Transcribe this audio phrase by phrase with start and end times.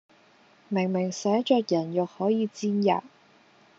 [0.67, 3.03] 明明寫着人肉可以煎喫；